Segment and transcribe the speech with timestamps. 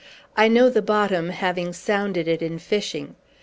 [0.35, 3.15] "I know the bottom, having sounded it in fishing.